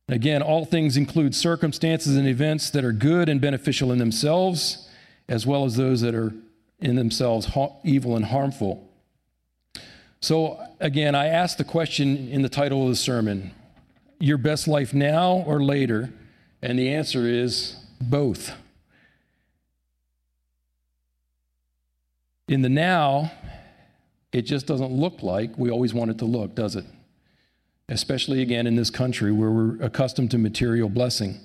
[0.10, 4.90] Again, all things include circumstances and events that are good and beneficial in themselves,
[5.30, 6.34] as well as those that are
[6.80, 7.50] in themselves
[7.84, 8.90] evil and harmful.
[10.20, 13.52] So, again, I asked the question in the title of the sermon
[14.24, 16.10] your best life now or later?
[16.62, 18.54] And the answer is both.
[22.48, 23.34] In the now,
[24.32, 26.86] it just doesn't look like we always want it to look, does it?
[27.90, 31.40] Especially again in this country where we're accustomed to material blessing.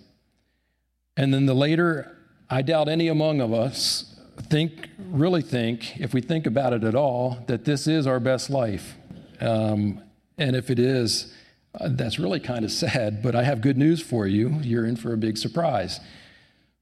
[1.16, 2.16] And then the later,
[2.48, 6.94] I doubt any among of us think, really think, if we think about it at
[6.94, 8.94] all, that this is our best life.
[9.40, 10.00] Um,
[10.38, 11.34] and if it is,
[11.74, 14.60] uh, that's really kind of sad, but I have good news for you.
[14.62, 16.00] You're in for a big surprise.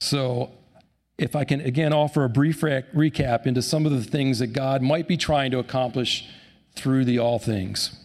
[0.01, 0.51] So,
[1.19, 4.83] if I can again offer a brief recap into some of the things that God
[4.83, 6.29] might be trying to accomplish
[6.75, 8.05] through the all things.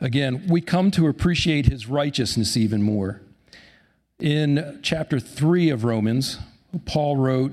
[0.00, 3.20] Again, we come to appreciate his righteousness even more.
[4.20, 6.38] In chapter 3 of Romans,
[6.84, 7.52] Paul wrote,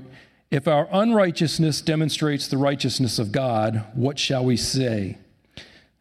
[0.50, 5.18] If our unrighteousness demonstrates the righteousness of God, what shall we say?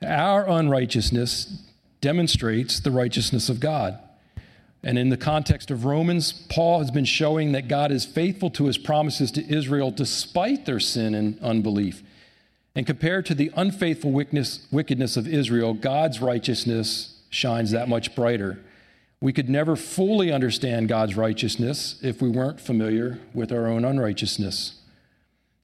[0.03, 1.63] Our unrighteousness
[2.01, 3.97] demonstrates the righteousness of God.
[4.84, 8.65] And in the context of Romans, Paul has been showing that God is faithful to
[8.65, 12.03] his promises to Israel despite their sin and unbelief.
[12.76, 18.60] And compared to the unfaithful wickedness of Israel, God's righteousness shines that much brighter.
[19.22, 24.82] We could never fully understand God's righteousness if we weren't familiar with our own unrighteousness.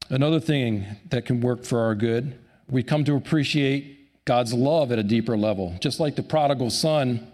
[0.10, 2.38] Another thing that can work for our good,
[2.70, 5.76] we come to appreciate God's love at a deeper level.
[5.80, 7.32] Just like the prodigal son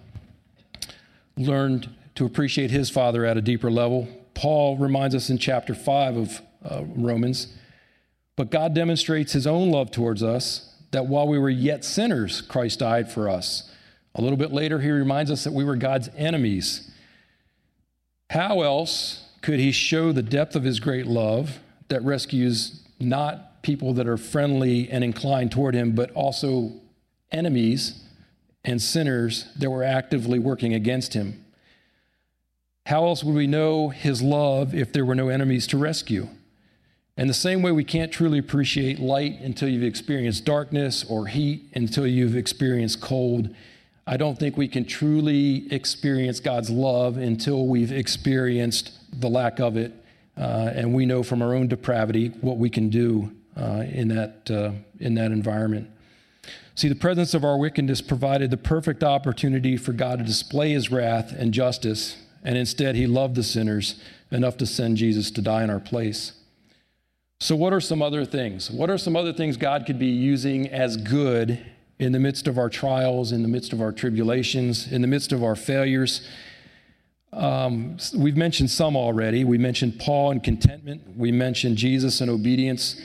[1.38, 6.18] learned to appreciate his father at a deeper level, Paul reminds us in chapter 5
[6.18, 7.54] of uh, Romans.
[8.38, 12.80] But God demonstrates his own love towards us that while we were yet sinners, Christ
[12.80, 13.70] died for us.
[14.16, 16.90] A little bit later, he reminds us that we were God's enemies.
[18.30, 21.60] How else could he show the depth of his great love
[21.90, 26.72] that rescues not people that are friendly and inclined toward him, but also
[27.32, 28.04] enemies
[28.64, 31.44] and sinners that were actively working against him.
[32.86, 36.28] How else would we know his love if there were no enemies to rescue?
[37.18, 41.68] And the same way we can't truly appreciate light until you've experienced darkness or heat
[41.74, 43.54] until you've experienced cold,
[44.06, 49.76] I don't think we can truly experience God's love until we've experienced the lack of
[49.78, 49.94] it.
[50.38, 54.52] Uh, and we know from our own depravity what we can do uh, in, that,
[54.52, 55.90] uh, in that environment.
[56.76, 60.92] See, the presence of our wickedness provided the perfect opportunity for God to display his
[60.92, 64.00] wrath and justice, and instead, he loved the sinners
[64.30, 66.37] enough to send Jesus to die in our place.
[67.40, 68.72] So, what are some other things?
[68.72, 71.64] What are some other things God could be using as good
[72.00, 75.32] in the midst of our trials, in the midst of our tribulations, in the midst
[75.32, 76.28] of our failures?
[77.32, 79.44] Um, we've mentioned some already.
[79.44, 81.16] We mentioned Paul and contentment.
[81.16, 83.00] We mentioned Jesus and obedience.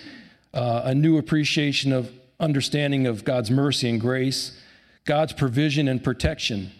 [0.54, 2.10] Uh, a new appreciation of
[2.40, 4.58] understanding of God's mercy and grace,
[5.04, 6.70] God's provision and protection.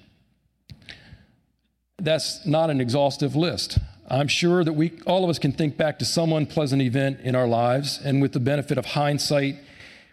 [1.99, 3.79] That's not an exhaustive list.
[4.13, 7.35] I'm sure that we, all of us, can think back to some unpleasant event in
[7.35, 9.57] our lives, and with the benefit of hindsight,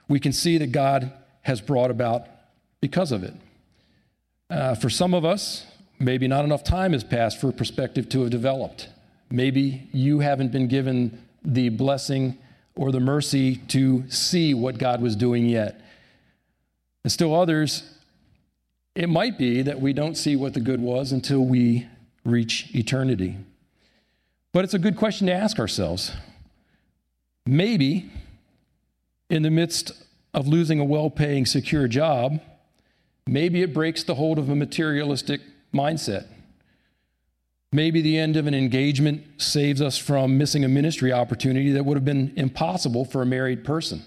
[0.08, 2.26] we can see that God has brought about
[2.80, 3.34] because of it.
[4.50, 5.66] Uh, for some of us,
[6.00, 8.88] maybe not enough time has passed for a perspective to have developed.
[9.30, 12.38] Maybe you haven't been given the blessing
[12.76, 15.82] or the mercy to see what God was doing yet.
[17.04, 17.84] And still others,
[18.96, 21.86] it might be that we don't see what the good was until we
[22.24, 23.36] reach eternity.
[24.52, 26.12] But it's a good question to ask ourselves.
[27.46, 28.10] Maybe
[29.30, 29.92] in the midst
[30.34, 32.40] of losing a well paying, secure job,
[33.28, 35.42] maybe it breaks the hold of a materialistic
[35.74, 36.28] mindset.
[37.72, 41.96] Maybe the end of an engagement saves us from missing a ministry opportunity that would
[41.96, 44.04] have been impossible for a married person.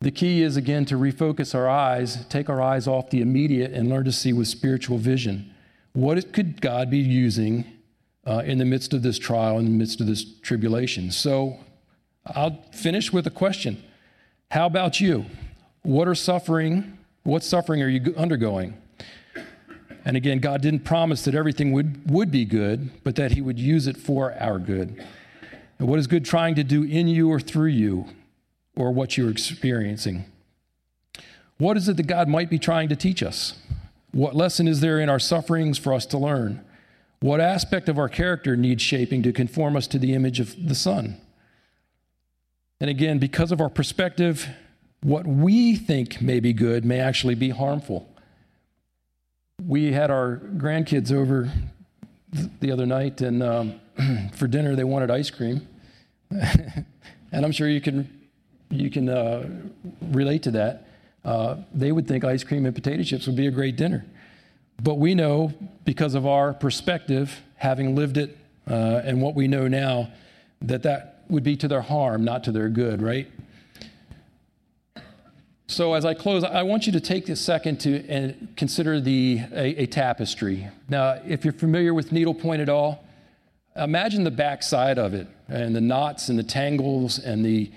[0.00, 3.88] The key is, again, to refocus our eyes, take our eyes off the immediate, and
[3.88, 5.52] learn to see with spiritual vision.
[5.92, 7.64] What could God be using
[8.26, 11.10] uh, in the midst of this trial, in the midst of this tribulation?
[11.10, 11.58] So
[12.26, 13.82] I'll finish with a question
[14.50, 15.26] How about you?
[15.82, 16.98] What are suffering?
[17.22, 18.80] What suffering are you undergoing?
[20.04, 23.58] And again, God didn't promise that everything would, would be good, but that He would
[23.58, 25.02] use it for our good.
[25.78, 28.06] And what is good trying to do in you or through you,
[28.76, 30.26] or what you're experiencing?
[31.58, 33.58] What is it that God might be trying to teach us?
[34.12, 36.63] What lesson is there in our sufferings for us to learn?
[37.24, 40.74] What aspect of our character needs shaping to conform us to the image of the
[40.74, 41.16] Son?
[42.80, 44.48] And again, because of our perspective,
[45.02, 48.08] what we think may be good may actually be harmful
[49.62, 51.50] we had our grandkids over
[52.60, 53.80] the other night, and um,
[54.34, 55.66] for dinner they wanted ice cream,
[56.30, 56.84] and
[57.32, 58.28] I'm sure you can
[58.70, 59.48] you can uh,
[60.10, 60.88] relate to that.
[61.24, 64.04] Uh, they would think ice cream and potato chips would be a great dinner,
[64.82, 65.52] but we know
[65.84, 68.36] because of our perspective, having lived it,
[68.68, 70.10] uh, and what we know now,
[70.62, 73.30] that that would be to their harm, not to their good, right?
[75.66, 79.82] So, as I close, I want you to take a second to consider the, a,
[79.82, 80.68] a, tapestry.
[80.90, 83.02] Now, if you're familiar with needlepoint at all,
[83.74, 87.72] imagine the backside of it and the knots and the tangles and the,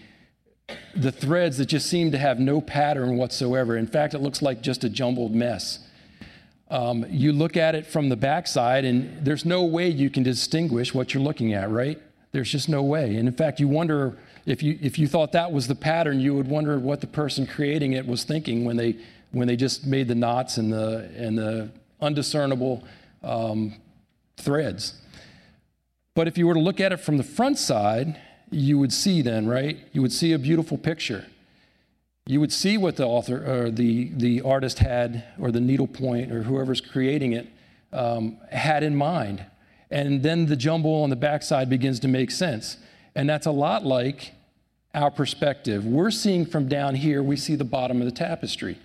[0.96, 3.78] the threads that just seem to have no pattern whatsoever.
[3.78, 5.80] In fact, it looks like just a jumbled mess.
[6.70, 10.94] Um, you look at it from the backside, and there's no way you can distinguish
[10.94, 12.02] what you're looking at, right?
[12.34, 13.16] There's just no way.
[13.16, 16.34] And in fact, you wonder if you, if you thought that was the pattern, you
[16.36, 18.98] would wonder what the person creating it was thinking when they,
[19.32, 21.70] when they just made the knots and the, and the
[22.02, 22.84] undiscernible
[23.24, 23.76] um,
[24.36, 25.02] threads.
[26.16, 28.20] But if you were to look at it from the front side,
[28.52, 29.78] you would see then, right?
[29.94, 31.26] You would see a beautiful picture.
[32.28, 36.44] You would see what the author or the, the artist had, or the needlepoint, or
[36.44, 37.48] whoever's creating it
[37.94, 39.46] um, had in mind.
[39.90, 42.78] And then the jumble on the backside begins to make sense.
[43.16, 44.34] And that's a lot like
[44.94, 45.86] our perspective.
[45.86, 48.78] We're seeing from down here, we see the bottom of the tapestry.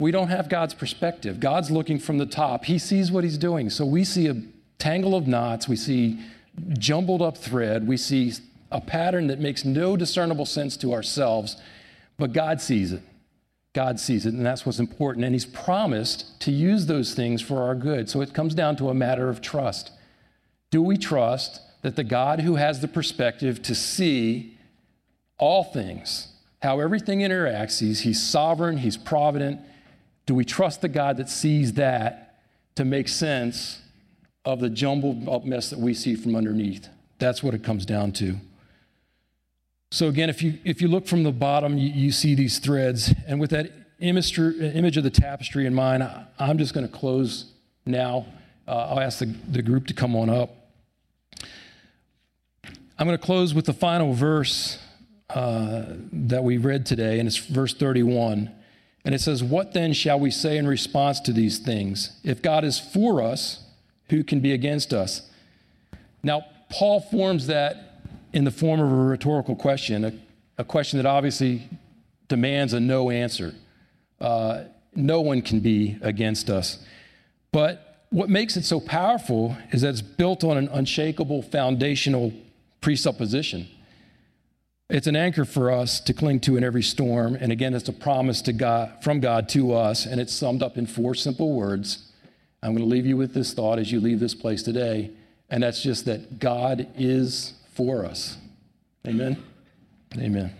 [0.00, 1.40] We don't have God's perspective.
[1.40, 2.64] God's looking from the top.
[2.64, 3.70] He sees what He's doing.
[3.70, 4.42] So we see a
[4.78, 6.20] tangle of knots, we see
[6.78, 8.32] jumbled up thread, we see
[8.70, 11.56] a pattern that makes no discernible sense to ourselves,
[12.18, 13.02] but God sees it.
[13.72, 15.24] God sees it, and that's what's important.
[15.24, 18.10] And He's promised to use those things for our good.
[18.10, 19.92] So it comes down to a matter of trust.
[20.70, 24.58] Do we trust that the God who has the perspective to see
[25.38, 26.28] all things,
[26.60, 27.80] how everything interacts.
[27.80, 29.60] He's, he's sovereign, He's provident.
[30.26, 32.40] Do we trust the God that sees that
[32.74, 33.80] to make sense
[34.44, 36.88] of the jumbled up mess that we see from underneath?
[37.18, 38.36] That's what it comes down to.
[39.90, 43.14] So, again, if you, if you look from the bottom, you, you see these threads.
[43.26, 46.08] And with that image, image of the tapestry in mind,
[46.38, 47.52] I'm just going to close
[47.86, 48.26] now.
[48.66, 50.54] Uh, I'll ask the, the group to come on up.
[52.98, 54.78] I'm going to close with the final verse
[55.30, 58.50] uh, that we read today, and it's verse 31.
[59.04, 62.18] And it says, What then shall we say in response to these things?
[62.24, 63.64] If God is for us,
[64.10, 65.30] who can be against us?
[66.22, 67.87] Now, Paul forms that
[68.32, 70.12] in the form of a rhetorical question, a,
[70.58, 71.68] a question that obviously
[72.28, 73.54] demands a no answer.
[74.20, 74.64] Uh,
[74.94, 76.84] no one can be against us.
[77.52, 82.32] But what makes it so powerful is that it's built on an unshakable foundational
[82.80, 83.68] presupposition.
[84.90, 87.34] It's an anchor for us to cling to in every storm.
[87.34, 90.06] And again, it's a promise to God, from God to us.
[90.06, 92.10] And it's summed up in four simple words.
[92.62, 95.10] I'm going to leave you with this thought as you leave this place today.
[95.50, 98.36] And that's just that God is for us.
[99.06, 99.40] Amen.
[100.18, 100.52] Amen.